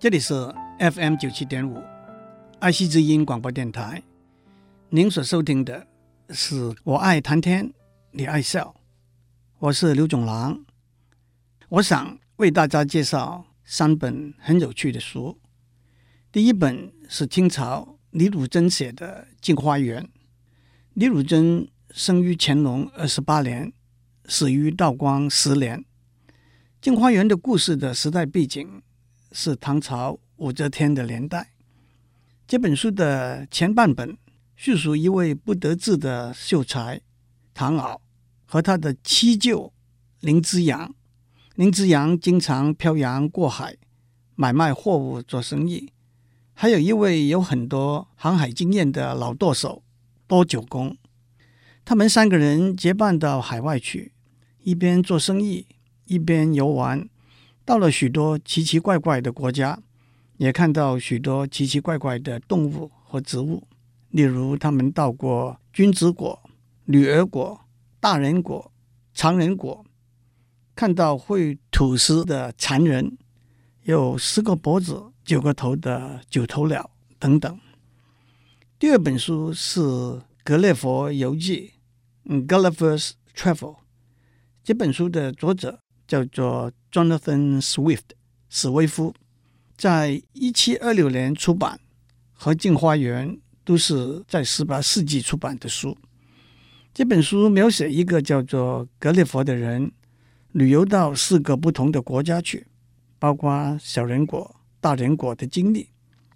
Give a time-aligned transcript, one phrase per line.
[0.00, 0.32] 这里是
[0.78, 1.82] FM 九七点五，
[2.60, 4.00] 爱惜之音广播电台。
[4.90, 5.88] 您所收听的
[6.30, 7.74] 是我爱谈天，
[8.12, 8.76] 你爱笑，
[9.58, 10.64] 我是刘总郎。
[11.68, 15.36] 我想为大家介绍三本很有趣的书。
[16.30, 20.04] 第一本是清朝李汝珍写的《镜花缘》。
[20.94, 23.72] 李汝珍生于乾隆二十八年，
[24.26, 25.80] 死于道光十年。
[26.80, 28.80] 《镜花缘》的故事的时代背景
[29.32, 31.52] 是唐朝武则天的年代。
[32.46, 34.16] 这本书的前半本
[34.56, 37.00] 叙述一位不得志的秀才
[37.52, 38.00] 唐敖
[38.44, 39.72] 和他的七舅
[40.20, 40.94] 林之阳。
[41.54, 43.76] 林之阳经常漂洋过海
[44.34, 45.92] 买卖货物做生意，
[46.54, 49.82] 还有一位有很多航海经验的老舵手
[50.26, 50.96] 多九公。
[51.84, 54.12] 他们三个人结伴到海外去，
[54.62, 55.66] 一边做生意。
[56.10, 57.06] 一边游玩，
[57.68, 59.78] 到了许多奇奇怪怪的国家，
[60.38, 63.62] 也看到许多奇奇怪怪的动物和植物。
[64.08, 66.42] 例如，他们到过君子国、
[66.86, 67.60] 女儿国、
[68.00, 68.72] 大人国、
[69.12, 69.84] 长人国，
[70.74, 73.18] 看到会吐丝的蝉人，
[73.82, 77.60] 有十个脖子、九个头的九头鸟等等。
[78.78, 79.80] 第二本书是
[80.42, 81.74] 《格列佛游记》
[82.46, 83.76] （Gulliver's Travel），
[84.64, 85.80] 这本书的作者。
[86.08, 88.16] 叫做 Jonathan Swift
[88.48, 89.14] 史威夫，
[89.76, 91.78] 在一七二六年出版，
[92.32, 93.30] 和《镜花缘》
[93.64, 95.96] 都是在十八世纪出版的书。
[96.94, 99.92] 这本书描写一个叫做格列佛的人
[100.52, 102.66] 旅游到四个不同的国家去，
[103.18, 105.90] 包括小人国、大人国的经历，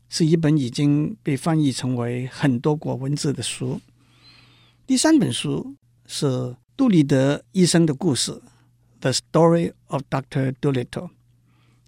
[0.09, 3.81] 是一本已经被翻译成为很多国文字的书。
[4.87, 5.75] 第三本书
[6.07, 8.41] 是杜立德医生的故事。
[9.03, 11.11] The Story of Doctor Dolittle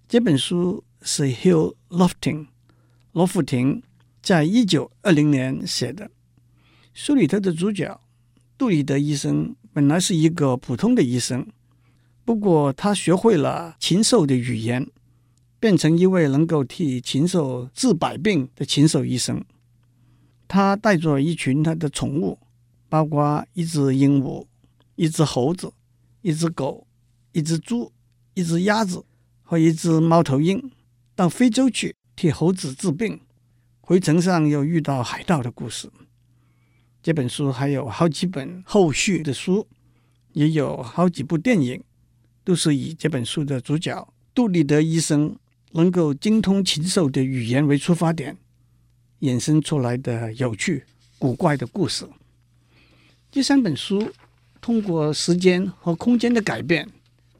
[0.05, 2.47] 这本书是 Hill Lofting
[3.13, 3.81] 罗富廷
[4.21, 6.11] 在一九二零年写的。
[6.93, 8.01] 书里头的主角
[8.57, 11.47] 杜立德医生本来是一个普通的医生，
[12.25, 14.85] 不过他学会了禽兽的语言，
[15.57, 19.41] 变成一位能够替禽兽治百病的禽兽医生。
[20.49, 22.37] 他带着一群他的宠物，
[22.89, 24.45] 包括一只鹦鹉、
[24.97, 25.71] 一只猴子、
[26.21, 26.85] 一只狗。
[27.35, 27.91] 一只猪、
[28.33, 29.03] 一只鸭子
[29.43, 30.71] 和一只猫头鹰
[31.15, 33.19] 到非洲去替猴子治病，
[33.81, 35.91] 回程上又遇到海盗的故事。
[37.03, 39.67] 这本书还有好几本后续的书，
[40.31, 41.83] 也有好几部电影，
[42.45, 45.37] 都是以这本书的主角杜立德医生
[45.71, 48.37] 能够精通禽兽的语言为出发点，
[49.19, 50.85] 衍生出来的有趣
[51.19, 52.07] 古怪的故事。
[53.29, 54.09] 第三本书
[54.61, 56.89] 通过时间和空间的改变。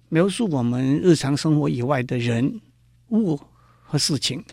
[0.10, 2.62] 描述我们日常生活以外的人
[3.10, 3.40] 物
[3.82, 4.44] 和事情。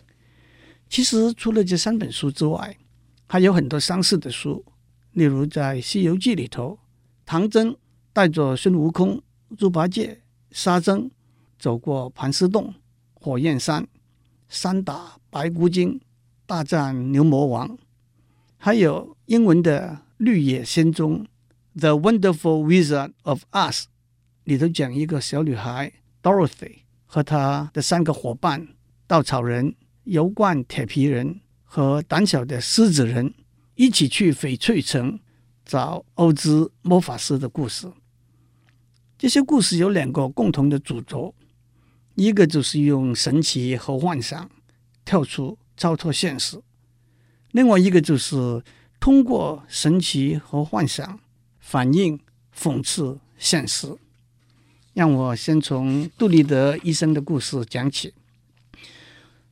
[0.89, 2.77] 其实除了这三本书之外，
[3.27, 4.63] 还有很多相似的书。
[5.11, 6.79] 例如在《西游记》里头，
[7.25, 7.75] 唐僧
[8.11, 9.21] 带着孙悟空、
[9.57, 10.21] 猪八戒、
[10.51, 11.09] 沙僧
[11.59, 12.73] 走过盘丝洞、
[13.13, 13.87] 火焰山，
[14.49, 16.01] 三打白骨精，
[16.45, 17.77] 大战牛魔王。
[18.57, 21.25] 还有英文的《绿野仙踪》
[21.79, 23.85] （The Wonderful Wizard of Oz）。
[24.43, 28.67] 里头讲一个小女孩 Dorothy 和她的三个伙伴
[29.07, 33.33] 稻草人、油罐铁皮人和胆小的狮子人
[33.75, 35.19] 一起去翡翠城
[35.65, 37.91] 找欧兹魔法师的故事。
[39.17, 41.33] 这些故事有两个共同的主轴，
[42.15, 44.51] 一个就是用神奇和幻想
[45.05, 46.61] 跳出超脱现实，
[47.51, 48.61] 另外一个就是
[48.99, 51.19] 通过神奇和幻想
[51.59, 52.19] 反映
[52.53, 53.95] 讽刺现实。
[54.93, 58.13] 让我先从杜立德医生的故事讲起。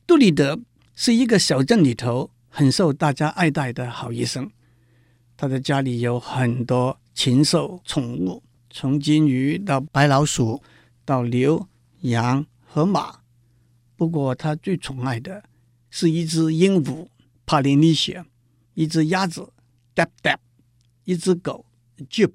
[0.06, 0.60] 杜立德
[0.94, 4.50] 是一个小镇里头很受大家爱戴的好医生，
[5.36, 10.62] 他的家里有很多禽兽宠物，从金鱼到白老鼠，
[11.04, 11.66] 到牛、
[12.02, 13.20] 羊和马。
[13.96, 15.42] 不过他最宠爱的
[15.90, 17.08] 是一只鹦鹉
[17.44, 18.16] 帕林尼西，
[18.74, 19.52] 一只鸭子
[19.94, 20.38] Dap Dap，
[21.04, 21.66] 一只狗
[22.08, 22.32] Jip，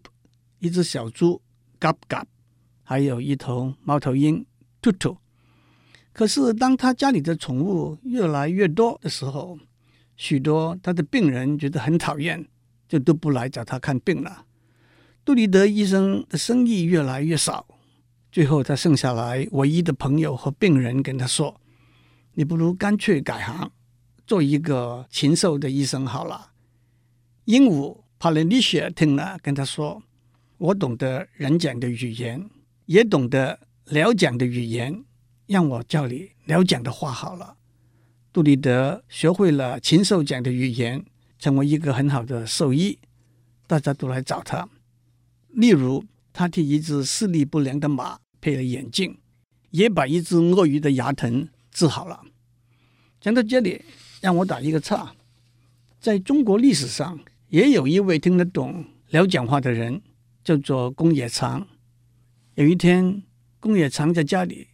[0.60, 1.42] 一只小猪
[1.80, 2.26] Gab Gab。
[2.90, 4.46] 还有一头猫头鹰，
[4.82, 5.18] 兔兔。
[6.14, 9.60] 可是当他家里的宠物越来越多的时候，
[10.16, 12.48] 许多他的病人觉得很讨厌，
[12.88, 14.46] 就都不来找他看病了。
[15.26, 17.68] 杜立德医生的生意越来越少，
[18.32, 21.60] 最后他剩下来唯一的朋友和病人跟他说
[22.36, 23.70] ：“你不如干脆改行，
[24.26, 26.52] 做一个禽兽的医生好了。”
[27.44, 30.02] 鹦鹉帕雷尼雪听了，跟他说
[30.58, 32.50] ：“我懂得人讲的语言。”
[32.88, 33.60] 也懂得
[33.92, 35.04] 鸟讲的语言，
[35.46, 37.58] 让我叫你鸟讲的话好了。
[38.32, 41.06] 杜立德学会了禽兽讲的语言，
[41.38, 42.98] 成为一个很好的兽医，
[43.68, 44.70] 大家都来找他。
[45.50, 49.18] 例如，他替一只视力不良的马配了眼镜，
[49.72, 52.24] 也把一只鳄鱼的牙疼治好了。
[53.20, 53.82] 讲到这里，
[54.22, 55.14] 让我打一个岔，
[56.00, 57.20] 在中国历史上，
[57.50, 60.02] 也有一位听得懂鸟讲话的人，
[60.42, 61.68] 叫做公冶长。
[62.58, 63.22] 有一天，
[63.60, 64.70] 公冶长在家里，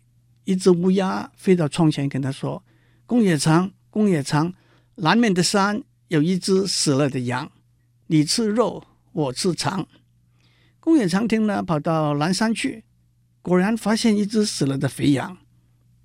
[0.46, 2.64] 一只乌鸦飞到窗前跟他说
[3.06, 4.54] ：“公冶长，公冶长，
[4.96, 7.52] 南面的山有一只死了的羊，
[8.08, 8.82] 你吃肉，
[9.12, 9.86] 我吃肠。”
[10.80, 12.86] 公冶长听了，跑到南山去，
[13.42, 15.38] 果然发现一只死了的肥羊。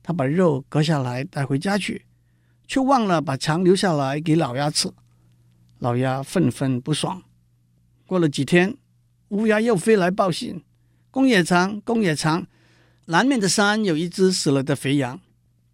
[0.02, 2.06] 他把肉割下来带回家去，
[2.66, 4.90] 却忘了把肠留下来给老鸭吃。
[5.78, 7.22] 老鸭愤愤不爽。
[8.04, 8.76] 过了几天，
[9.28, 10.64] 乌鸦又飞来报信
[11.18, 12.46] ：“公冶长，公冶长，
[13.06, 15.20] 南面的山有一只死了的肥羊。”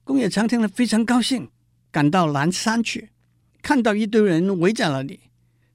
[0.02, 1.50] 公冶长听了非常高兴，
[1.90, 3.10] 赶到南山去，
[3.60, 5.20] 看到一堆人围在那里，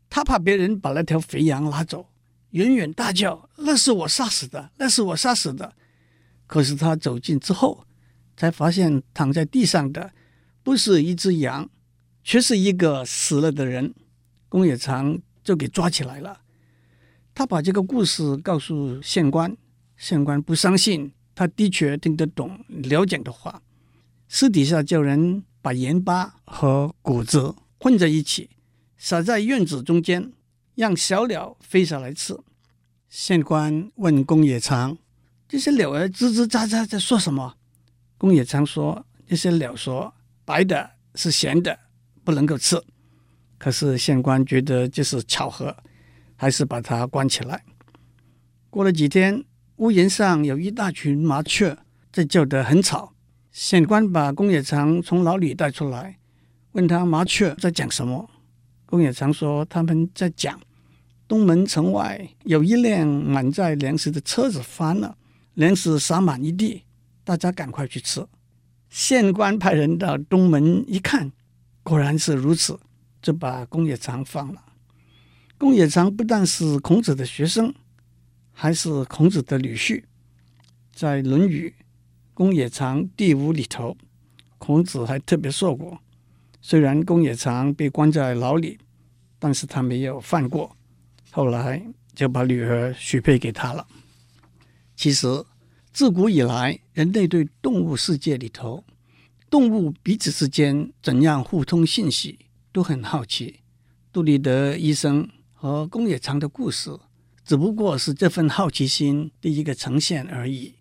[0.10, 2.10] 他怕别人把那条肥羊拿走，
[2.50, 5.76] 远远大叫：“那是我杀死的，那是我杀死的！”
[6.48, 7.86] 可是他走近之后，
[8.36, 10.12] 才发现躺在地上的
[10.64, 11.70] 不是一只羊，
[12.24, 13.94] 却是一个死了的人。
[14.50, 16.42] 公冶长就给抓起来了。
[17.40, 19.56] 他把这个故事告诉县官，
[19.96, 23.62] 县官不相信，他的确听得懂了解的话，
[24.28, 28.50] 私底下叫人把盐巴和谷子混在一起，
[28.98, 30.34] 撒在院子中间，
[30.76, 32.38] 让小鸟飞下来吃。
[33.08, 34.98] 县官问公冶长
[35.48, 37.56] ：“这些鸟儿吱吱喳喳在说什么？”
[38.20, 40.14] 公冶长说：“这些鸟说，
[40.44, 41.80] 白的是咸的，
[42.26, 42.78] 不能够吃。”
[43.58, 45.74] 可是县官觉得这是巧合，
[46.40, 47.66] 还是把他关起来。
[48.70, 49.44] 过了几天，
[49.76, 51.78] 屋檐上有一大群麻雀
[52.14, 53.14] 在叫得很吵。
[53.52, 56.18] 县官把公冶长从牢里带出来，
[56.72, 58.30] 问他麻雀在讲什么。
[58.86, 60.58] 公冶长说他们在讲
[61.28, 65.18] 东门城外有一辆满载粮食的车子翻了，
[65.56, 66.84] 粮食洒满一地，
[67.26, 68.26] 大家赶快去吃。
[68.90, 71.32] 县官派人到东门一看，
[71.84, 72.80] 果然是如此。
[73.22, 74.64] 就把公冶长放了。
[75.60, 77.76] 公冶长不但是孔子的学生，
[78.54, 80.02] 还是孔子的女婿。
[80.94, 81.76] 在《论语·
[82.34, 83.98] 公冶长第五》里头，
[84.58, 86.00] 孔子还特别说过：
[86.62, 88.80] 虽然公冶长被关在牢里，
[89.38, 90.78] 但是他没有犯过。
[91.30, 91.86] 后来
[92.16, 93.86] 就把女儿许配给他了。
[94.96, 95.28] 其实，
[95.92, 98.86] 自古以来，人类对动物世界里头，
[99.50, 102.40] 动物彼此之间怎样互通信息，
[102.72, 103.60] 都很好奇，
[104.14, 105.30] 杜立德医生
[105.62, 106.98] 和公野长的故事，
[107.44, 110.76] 只不过是这份好奇心的一个呈现而已。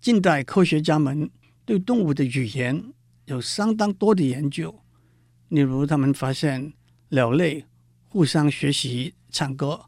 [0.00, 1.28] 近代科学家们
[1.64, 2.92] 对动物的语言
[3.24, 4.78] 有相当多的研究，
[5.48, 6.74] 例如他们发现
[7.08, 7.64] 鸟类
[8.08, 9.86] 互相学习唱歌，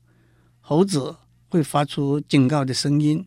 [0.58, 1.14] 猴子
[1.48, 3.24] 会发出警告的声音，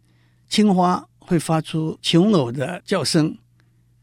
[0.49, 3.37] 青蛙会发出求偶的叫声，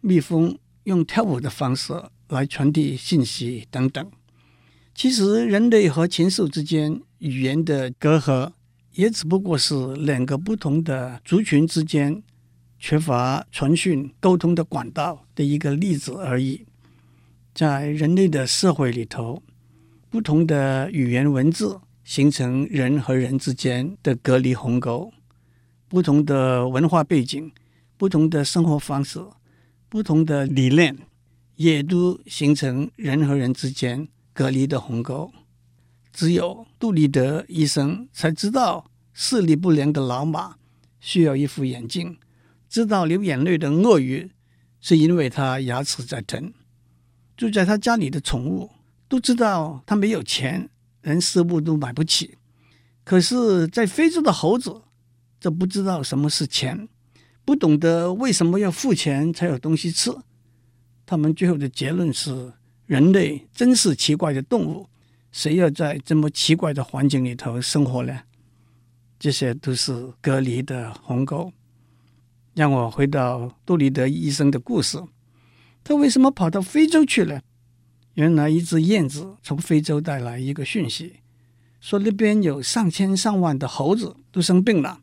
[0.00, 1.92] 蜜蜂用跳舞的方式。
[2.28, 4.10] 来传递信息等等。
[4.96, 8.50] 其实，人类和禽兽之间语言的隔阂，
[8.94, 12.22] 也只不过是两个不同的族群之间
[12.78, 16.64] 缺乏传讯沟通的管道的一个例子而已。
[17.54, 19.42] 在人类的社会里头，
[20.08, 25.12] 不同的语言文字形成人和人之间的隔离鸿沟；
[25.88, 27.52] 不同的文化背景、
[27.98, 29.20] 不同的生活方式、
[29.90, 30.96] 不同的理念。
[31.56, 34.06] 也都形成人和人之间
[34.36, 35.32] 隔离的鸿沟。
[36.12, 40.56] 只有杜立德医生才知道，视力不良的老马
[41.00, 42.18] 需要一副眼镜；
[42.68, 44.30] 知道流眼泪的鳄鱼
[44.78, 46.52] 是因为他牙齿在疼；
[47.34, 48.70] 住在他家里的宠物
[49.08, 50.68] 都知道他没有钱，
[51.00, 52.36] 连食物都买不起。
[53.04, 54.82] 可是，在非洲的猴子
[55.40, 56.86] 则不知道什么是钱，
[57.42, 60.14] 不懂得为什么要付钱才有东西吃。
[61.06, 62.52] 他们最后的结论是：
[62.86, 64.88] 人类真是奇怪的动物，
[65.32, 68.20] 谁要在这么奇怪的环境里头生活呢？
[69.18, 71.52] 这些都是隔离的鸿沟。
[72.54, 75.02] 让我回到杜立德医生的故事，
[75.84, 77.42] 他为什么跑到非洲去了？
[78.14, 81.16] 原来一只燕子从非洲带来一个讯息，
[81.80, 85.00] 说那边有上千上万的猴子都生病了，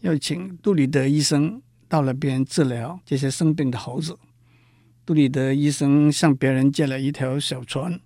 [0.00, 4.16] 要请杜立德医生到那边治疗这些生病的猴子。
[5.06, 8.00] 杜立德医生向别人借了一条小船，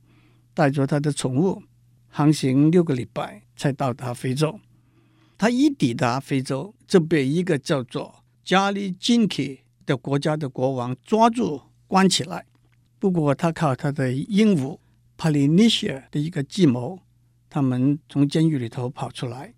[0.52, 1.62] 带着他的宠物，
[2.10, 4.60] 航行六个礼拜才到达非洲。
[5.38, 12.44] 他一抵达非洲，就被一个叫做加利金基的国家的国王抓住关起来。
[12.98, 14.78] 不过他靠他的鹦鹉
[15.16, 16.98] Polynesia 的一个计谋，
[17.48, 19.54] 他们从监狱里头跑出来，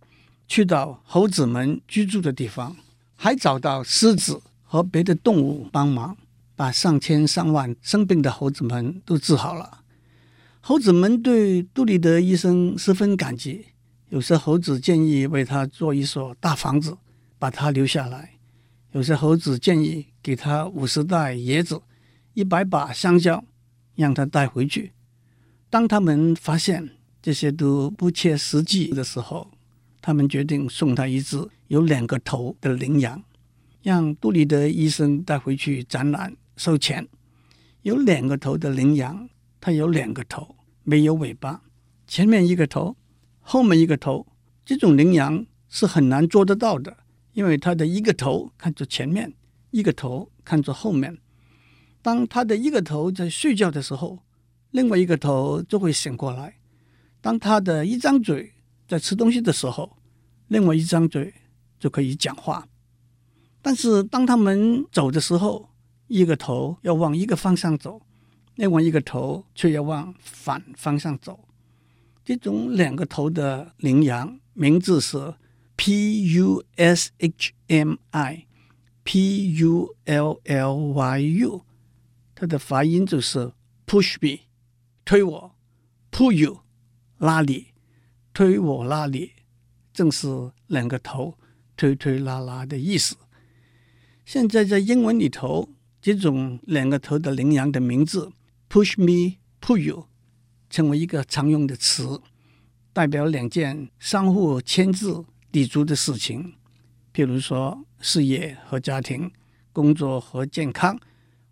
[0.46, 2.76] 去到猴子们居住的地方，
[3.16, 6.16] 还找到狮子和别的动物帮忙，
[6.54, 9.80] 把上千上万生病的猴子们都治好了。
[10.60, 13.66] 猴子们对杜立德医生十分感激，
[14.10, 16.96] 有些猴子建议为他做一所大房子，
[17.38, 18.38] 把他留下来；
[18.92, 21.82] 有些猴子建议给他五十袋椰子、
[22.34, 23.42] 一百把香蕉，
[23.96, 24.92] 让他带回去。
[25.68, 26.90] 当他们发现
[27.20, 29.50] 这些都不切实际的时候，
[30.00, 33.22] 他们决定送他一只有两个头的羚羊，
[33.82, 37.08] 让杜立德医生带回去展览收钱。
[37.82, 39.28] 有两个头的羚羊，
[39.60, 40.54] 它有两个头，
[40.84, 41.60] 没有尾巴，
[42.06, 42.96] 前面一个头，
[43.40, 44.24] 后面一个头。
[44.64, 46.98] 这种羚羊是很难做得到的，
[47.32, 49.34] 因为它的一个头看着前面，
[49.72, 51.18] 一个头看着后面。
[52.00, 54.20] 当它的一个头在睡觉的时候，
[54.70, 56.60] 另外一个头就会醒过来，
[57.20, 58.52] 当他的一张嘴
[58.86, 59.98] 在吃东西的时候，
[60.46, 61.34] 另外一张嘴
[61.80, 62.68] 就可以讲话。
[63.60, 65.68] 但是当他们走的时候，
[66.12, 68.02] 一个头要往一个方向走，
[68.56, 71.48] 另外一个头却要往反方向走。
[72.22, 75.34] 这种两个头的羚羊名字是
[75.74, 78.46] P U S H M I
[79.02, 81.64] P U L L Y U，
[82.34, 83.50] 它的发音就是
[83.86, 84.42] Push me。
[85.06, 85.54] 推我
[86.10, 86.60] ，pull you，
[87.16, 87.68] 拉你，
[88.34, 89.30] 推我拉你，
[89.94, 91.38] 正是两个头
[91.74, 93.16] 推推拉拉的意思。
[94.26, 95.70] 现在在英文里头，
[96.02, 98.32] 这种两个头的羚羊的名字
[98.68, 100.08] ，push me，pull you，
[100.68, 102.20] 成为一个常用的词，
[102.92, 105.06] 代表两件相互牵制、
[105.52, 106.54] 抵触的事情，
[107.14, 109.30] 譬如说事业和家庭、
[109.72, 110.98] 工作和健康，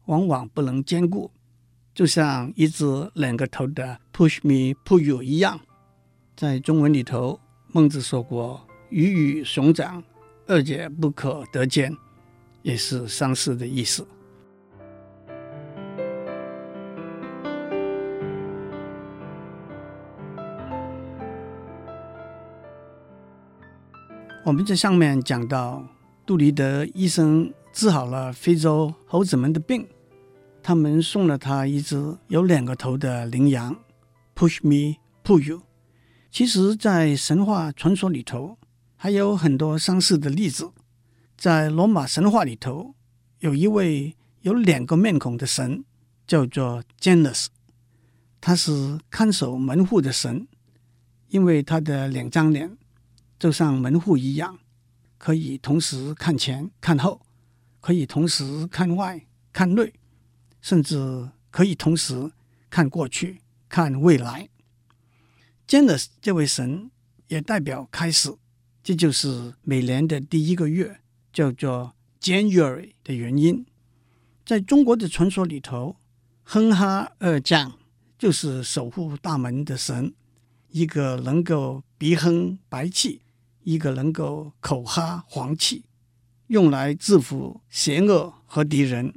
[0.07, 1.31] 往往不能兼顾。
[1.95, 5.61] 就像一只两个头的 push me pull you 一样，
[6.37, 7.39] 在中文里头，
[7.69, 10.03] 孟子说过“鱼与熊掌，
[10.49, 11.97] 二者不可得兼”，
[12.63, 14.05] 也是相似的意思。
[24.51, 25.87] 我们在上面讲到，
[26.27, 29.87] 杜立德医生治好了非洲猴子们的病。
[30.61, 33.77] 他们送了他一只有两个头的羚羊
[34.35, 35.63] ，Push me, pull you。
[36.33, 38.59] 其实，在神话传说里头，
[38.97, 40.73] 还有很多相似的例子。
[41.37, 42.97] 在罗马神话里头，
[43.39, 45.85] 有一位有两个面孔的神，
[46.27, 47.47] 叫做 Janus，
[48.41, 50.49] 他是看守门户的神，
[51.29, 52.77] 因为他的两张脸
[53.41, 54.61] 就像门户一样，
[55.19, 57.21] 可以同时看前看后，
[57.81, 59.93] 可以同时看外看内。
[60.63, 62.33] 甚至可以同时
[62.69, 64.47] 看过去、看未来。
[65.67, 66.91] Janus 这位神
[67.29, 68.37] 也代表开始，
[68.83, 71.01] 这就是每年的第一个月
[71.33, 73.65] 叫做 January 的原因。
[74.45, 75.97] 在中国的传说里头，
[76.43, 77.79] 哼哈二将
[78.19, 80.13] 就是守护大门的神，
[80.69, 83.23] 一个能够鼻哼白气，
[83.63, 85.85] 一个能够口哈黄气，
[86.49, 89.15] 用来制服邪恶和敌人。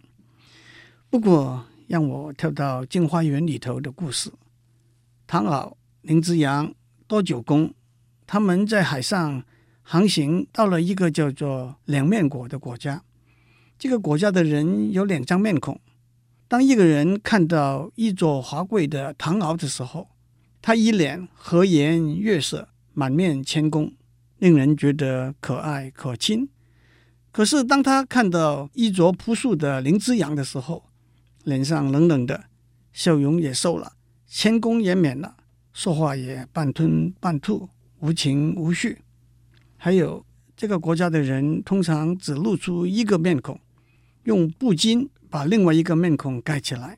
[1.10, 4.32] 不过，让我跳到《镜花缘》里头的故事。
[5.28, 6.74] 唐敖、林之阳、
[7.08, 7.74] 多九公，
[8.26, 9.44] 他们在海上
[9.82, 13.04] 航行，到了一个叫做两面国的国家。
[13.78, 15.80] 这个国家的人有两张面孔。
[16.48, 20.10] 当一个人看到衣着华贵的唐敖的时候，
[20.62, 23.92] 他一脸和颜悦色，满面谦恭，
[24.44, 26.50] 令人觉得可爱可亲。
[27.32, 30.84] 可是，当他看到衣着朴素的林之阳的时候，
[31.46, 32.44] 脸上冷冷的，
[32.92, 33.94] 笑容也瘦了，
[34.28, 35.38] 谦恭也免了，
[35.72, 37.70] 说话也半吞半吐，
[38.02, 38.98] 无情无绪。
[39.78, 40.26] 还有
[40.58, 43.58] 这个国家的人通常只露出一个面孔，
[44.26, 46.98] 用布巾把另外一个面孔盖起来，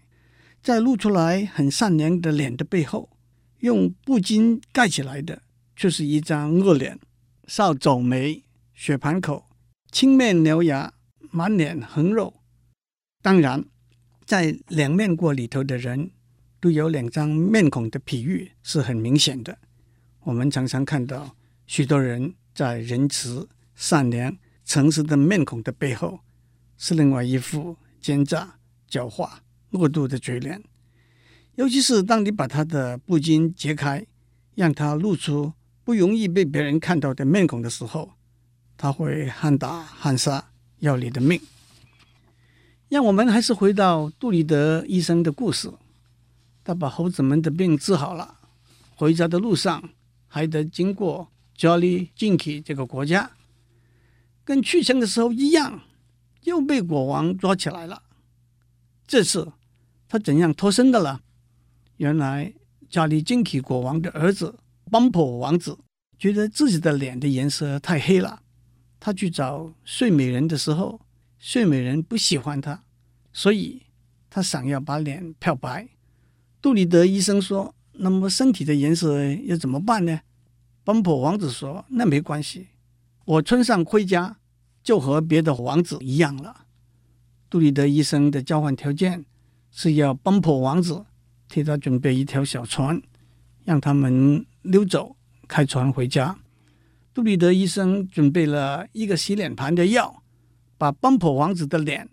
[0.63, 3.11] 在露出来很善良的脸的背后，
[3.59, 5.43] 用布巾盖起来的
[5.75, 6.99] 却是一张恶脸，
[7.47, 9.45] 少皱眉，血盘口，
[9.91, 10.93] 青面獠牙，
[11.31, 12.41] 满脸横肉。
[13.21, 13.65] 当然。
[14.25, 16.09] 在两面过里头的人
[16.59, 19.59] 都有两张面孔的比喻是很明显的。
[20.21, 21.35] 我们常常看到
[21.67, 26.21] 许多人在仁慈、善良、诚实的面孔的背后，
[26.75, 28.57] 是另外一副奸诈、
[28.89, 29.29] 狡猾、
[29.73, 30.63] 恶毒的嘴脸。
[31.53, 34.07] 尤其是当你把他的布巾揭开，
[34.55, 35.53] 让他露出
[35.85, 38.13] 不容易被别人看到的面孔的时候，
[38.75, 40.49] 他会喊打喊杀，
[40.79, 41.39] 要你的命。
[42.89, 45.71] 让我们还是回到杜立德医生的故事。
[46.63, 48.39] 他把猴子们的病治好了，
[48.95, 49.91] 回家的路上
[50.27, 53.29] 还得经过 Jolly Jinky 这个国家，
[54.43, 55.81] 跟去城的时候一样，
[56.45, 58.01] 又被国王抓起来了。
[59.05, 59.53] 这次
[60.09, 61.21] 他怎样脱身的了？
[61.97, 62.51] 原来
[62.89, 64.57] Jolly Jinky 国王的儿子
[64.95, 65.77] Bumpo 王子
[66.17, 68.41] 觉得自己的脸的颜色太黑了，
[68.97, 71.01] 他去找睡美人的时候。
[71.37, 72.81] 睡美人不喜欢他，
[73.33, 73.81] 所以
[74.29, 75.89] 他想要把脸漂白。
[76.61, 80.21] 杜立德医生说：“那么身体的颜色要怎么办呢？”
[80.85, 82.69] 奔波王子说：“那没关系，
[83.25, 84.37] 我穿上盔甲
[84.81, 86.65] 就和别的王子一样了。”
[87.51, 89.25] 杜立德医生的交换条件
[89.69, 91.05] 是要奔波王子
[91.49, 93.01] 替他准备一条小船，
[93.65, 95.15] 让他们溜走，
[95.47, 96.37] 开船回家。
[97.13, 100.21] 杜立德医生准备了一个洗脸盘的药。
[100.77, 102.09] 把奔波王子的脸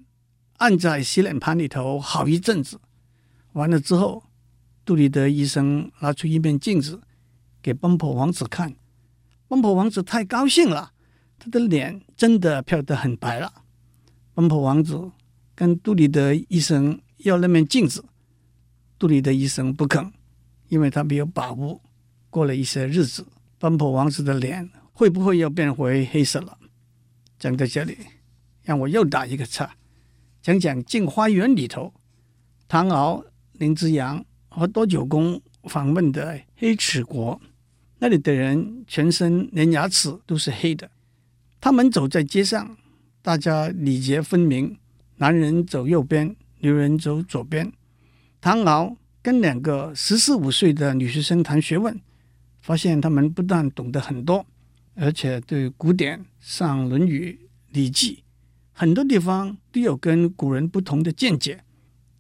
[0.59, 2.81] 按在洗脸盘里头好一阵子，
[3.55, 4.23] 完了之后，
[4.85, 7.03] 杜立德医生拿出一面镜子
[7.61, 8.77] 给奔波王子看，
[9.49, 10.93] 奔波王子太高兴了，
[11.41, 13.53] 他的脸真的漂得很白了。
[14.33, 15.11] 奔波王子
[15.57, 18.05] 跟杜立德医生要那面镜子，
[18.97, 20.13] 杜立德医生不肯，
[20.69, 21.83] 因为他没有把握，
[22.33, 23.27] 过了一些日子，
[23.59, 26.57] 奔波王子的脸会不会又变回黑色了？
[27.39, 27.99] 讲到这里。
[28.65, 29.75] 让我又打一个岔，
[30.41, 31.93] 讲讲《镜花缘》里头，
[32.69, 33.25] 唐敖、
[33.55, 37.41] 林之阳和多九公访问的黑齿国，
[37.99, 40.89] 那里的人全身连牙齿都是黑的。
[41.61, 42.77] 他们走在街上，
[43.21, 44.79] 大家礼节分明，
[45.17, 47.73] 男人走右边，女人走左边。
[48.41, 52.01] 唐敖跟两个十四五岁的女学生谈学问，
[52.63, 54.47] 发现他们不但懂得很多，
[54.95, 57.39] 而且对古典像《论语》
[57.75, 58.15] 《礼记》。
[58.73, 61.63] 很多地方都有跟古人不同的见解，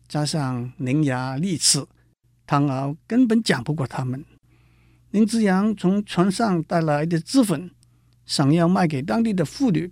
[0.06, 1.86] 加上伶牙俐齿，
[2.46, 4.22] 唐敖根本讲不过他们。
[5.12, 7.70] 林之阳从船上带来的脂粉，
[8.26, 9.90] 想要卖给当地的妇女，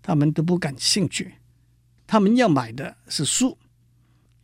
[0.00, 1.34] 他们都不感兴趣。
[2.06, 3.58] 他们要买的是书。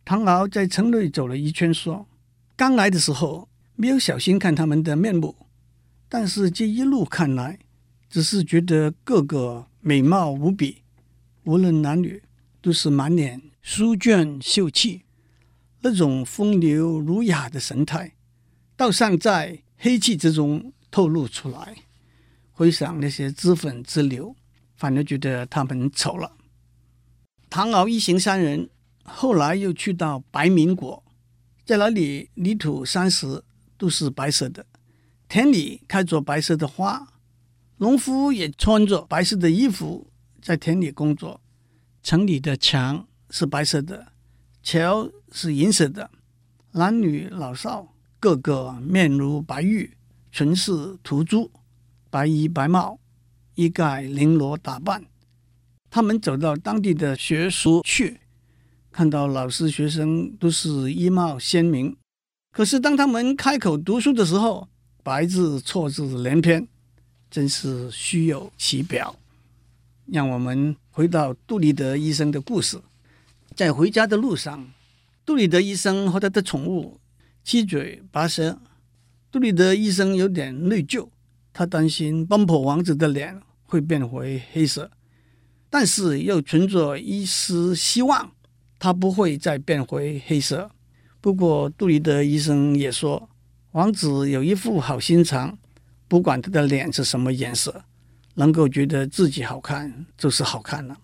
[0.05, 2.07] 唐敖在城内走了一圈，说
[2.55, 3.48] ：“刚来的时候
[3.79, 5.33] 没有小心看他们的面目，
[6.09, 7.57] 但是这一路看来，
[8.09, 10.81] 只是觉得个个美貌无比。”
[11.45, 12.21] 无论男女，
[12.61, 15.03] 都是满脸书卷秀气，
[15.79, 18.15] 那种风流儒雅的神态，
[18.75, 21.73] 倒像在黑气之中透露出来。
[22.51, 24.35] 回想那些脂粉之流，
[24.75, 26.33] 反而觉得他们丑了。
[27.49, 28.69] 唐敖一行三人
[29.03, 31.01] 后来又去到白民国，
[31.63, 33.41] 在那里泥土山石
[33.79, 34.63] 都是白色的，
[35.29, 37.13] 田里开着白色的花，
[37.77, 40.11] 农夫也穿着白色的衣服。
[40.41, 41.41] 在田里工作，
[42.03, 44.13] 城里的墙是白色的，
[44.61, 46.11] 桥是银色的，
[46.71, 49.97] 男女老少个个面如白玉，
[50.31, 51.51] 唇似涂朱，
[52.09, 52.99] 白衣白帽，
[53.55, 55.05] 一概绫罗打扮。
[55.89, 58.21] 他们走到当地的学塾去，
[58.91, 61.95] 看到老师学生都是衣帽鲜明，
[62.51, 64.67] 可是当他们开口读书的时候，
[65.03, 66.67] 白字错字连篇，
[67.29, 69.15] 真是虚有其表。
[70.07, 72.79] 让我们回到杜立德医生的故事。
[73.55, 74.71] 在回家的路上，
[75.25, 76.99] 杜立德医生和他的宠物
[77.43, 78.59] 七嘴八舌。
[79.31, 81.07] 杜立德医生有点内疚，
[81.53, 84.89] 他担心奔波王子的脸会变回黑色，
[85.69, 88.31] 但是又存着一丝希望，
[88.79, 90.71] 他不会再变回黑色。
[91.21, 93.29] 不过，杜立德医生也说，
[93.71, 95.57] 王子有一副好心肠，
[96.07, 97.83] 不管他的脸是什么颜色。
[98.35, 100.97] 能够觉得自己好看就是好看了，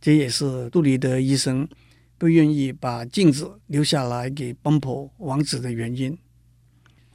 [0.00, 1.68] 这也是杜立德医生
[2.16, 6.16] 不愿意把镜子留下来给奔波王子的原因。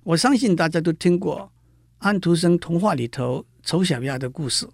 [0.04, 1.52] 我相信大家都听过
[1.98, 4.68] 安徒生童话里头丑小鸭的故事。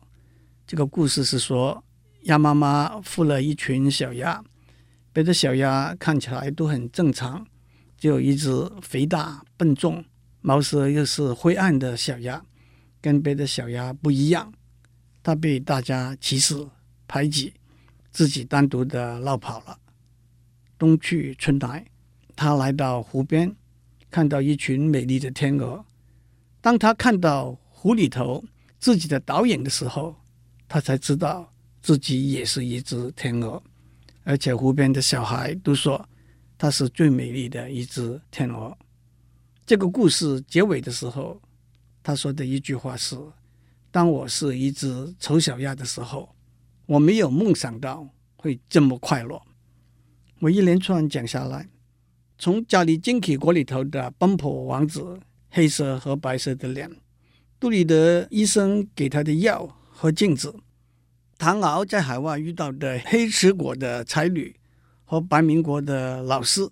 [0.67, 1.82] 这个故事是说，
[2.23, 4.43] 鸭妈妈孵了一群小鸭，
[5.13, 7.47] 别的小鸭看起来都很正常，
[8.04, 10.04] 就一只肥大笨重、
[10.42, 12.44] 毛色又是灰暗的小鸭，
[13.00, 14.52] 跟别的小鸭不一样。
[15.24, 16.68] 它被大家歧视
[17.08, 17.54] 排挤，
[18.12, 19.80] 自己单独的落跑了。
[20.78, 21.86] 冬去春来，
[22.36, 23.56] 他来到湖边，
[24.12, 25.86] 看到一群美丽的天鹅。
[26.60, 28.44] 当他看到湖里头
[28.80, 30.13] 自己的倒影的时候，
[30.68, 31.50] 他才知道
[31.82, 33.63] 自己也是一只天鹅，
[34.26, 36.06] 而且湖边的小孩都说
[36.63, 38.78] 他是最美丽的一只天鹅。
[39.65, 41.41] 这个故事结尾的时候，
[42.02, 43.17] 他说的一句话是。
[43.91, 46.34] 当我是一只丑小鸭的时候，
[46.86, 49.41] 我没有梦想到会这么快乐。
[50.39, 51.67] 我一连串讲下来，
[52.38, 56.89] 从家里进去锅里头的奔波王子，黑色和白色的脸，
[57.60, 60.56] 杜立德医生给他的药和镜子，
[61.38, 64.56] 唐敖在海外遇到的黑池国的才女
[65.06, 66.68] 和白民国的老师，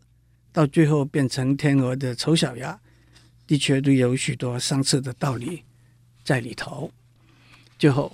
[0.52, 2.80] 到最后变成天鹅的丑小鸭，
[3.46, 5.64] 的确都有许多相似的道理
[6.24, 6.92] 在里头。
[7.78, 8.12] 最后，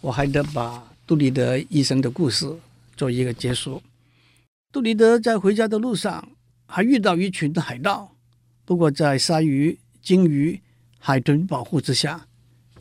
[0.00, 2.50] 我还得把杜立德医生的故事
[2.96, 3.82] 做一个结束。
[4.72, 6.28] 杜立德在回家的路上
[6.66, 8.14] 还遇到一群的海盗，
[8.64, 10.60] 不过在鲨鱼、鲸鱼、
[10.98, 12.26] 海豚保护之下，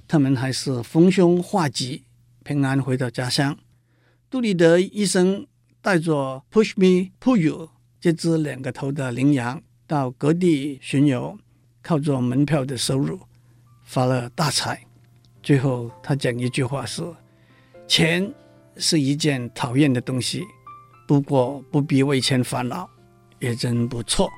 [0.08, 2.04] 他们还是逢凶化吉，
[2.44, 3.58] 平安回到家乡。
[4.30, 5.48] 杜立德医生
[5.90, 7.68] 带着 Push Me Pull You
[8.00, 11.36] 这只两个头的羚羊到各地巡游，
[11.82, 13.20] 靠着门票的收入
[13.86, 14.86] 发了大财。
[15.42, 17.02] 最后他讲一句话是：
[17.88, 18.32] 钱
[18.78, 20.44] 是一件讨厌的东西。
[21.08, 22.88] 不过不必为钱烦恼，
[23.40, 24.30] 也真不错。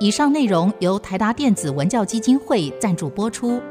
[0.00, 3.62] 以上内容由台达电子文教基金会赞助播出。